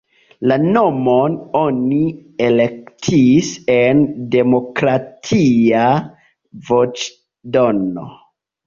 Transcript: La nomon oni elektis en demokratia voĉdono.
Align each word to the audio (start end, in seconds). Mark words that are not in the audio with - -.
La 0.51 0.55
nomon 0.61 1.35
oni 1.59 1.99
elektis 2.47 3.53
en 3.77 4.03
demokratia 4.39 5.87
voĉdono. 6.73 8.13